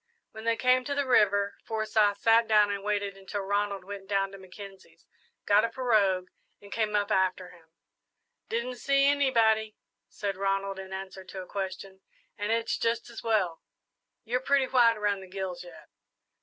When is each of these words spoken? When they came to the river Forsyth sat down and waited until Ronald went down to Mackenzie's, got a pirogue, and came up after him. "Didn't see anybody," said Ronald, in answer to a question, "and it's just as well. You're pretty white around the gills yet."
When 0.31 0.45
they 0.45 0.55
came 0.55 0.83
to 0.85 0.95
the 0.95 1.05
river 1.05 1.57
Forsyth 1.63 2.17
sat 2.17 2.47
down 2.47 2.71
and 2.71 2.83
waited 2.83 3.15
until 3.15 3.41
Ronald 3.41 3.83
went 3.83 4.07
down 4.07 4.31
to 4.31 4.39
Mackenzie's, 4.39 5.05
got 5.45 5.63
a 5.63 5.69
pirogue, 5.69 6.29
and 6.59 6.71
came 6.71 6.95
up 6.95 7.11
after 7.11 7.51
him. 7.51 7.69
"Didn't 8.49 8.77
see 8.77 9.05
anybody," 9.05 9.75
said 10.09 10.37
Ronald, 10.37 10.79
in 10.79 10.91
answer 10.91 11.23
to 11.25 11.43
a 11.43 11.45
question, 11.45 12.01
"and 12.35 12.51
it's 12.51 12.79
just 12.79 13.11
as 13.11 13.21
well. 13.21 13.61
You're 14.23 14.39
pretty 14.41 14.65
white 14.65 14.97
around 14.97 15.19
the 15.19 15.27
gills 15.29 15.63
yet." 15.63 15.87